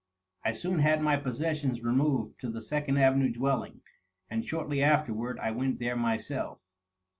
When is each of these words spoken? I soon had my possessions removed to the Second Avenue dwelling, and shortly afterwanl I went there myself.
I 0.43 0.53
soon 0.53 0.79
had 0.79 1.03
my 1.03 1.15
possessions 1.15 1.83
removed 1.83 2.39
to 2.39 2.49
the 2.49 2.63
Second 2.63 2.97
Avenue 2.97 3.31
dwelling, 3.31 3.81
and 4.31 4.43
shortly 4.43 4.77
afterwanl 4.79 5.37
I 5.37 5.51
went 5.51 5.77
there 5.77 5.95
myself. 5.95 6.57